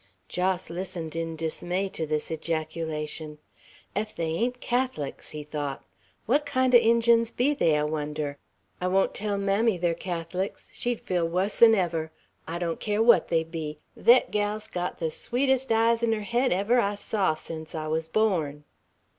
[0.27, 3.37] Jos listened in dismay to this ejaculation.
[3.95, 5.85] "Ef they ain't Catholics!" he thought.
[6.25, 8.39] "What kind o' Injuns be they I wonder.
[8.81, 12.09] I won't tell mammy they're Catholics; she'd feel wuss'n ever.
[12.47, 13.77] I don't care what they be.
[13.95, 18.63] Thet gal's got the sweetest eyes'n her head ever I saw sence I wuz born."